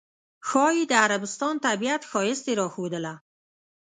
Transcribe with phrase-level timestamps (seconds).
[0.47, 3.13] ښایي د عربستان طبیعت ښایست یې راښودله.